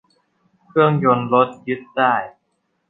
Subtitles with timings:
[0.67, 2.13] เครื่องยนต์รถยึดได้